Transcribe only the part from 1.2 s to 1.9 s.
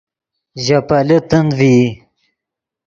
تند ڤئی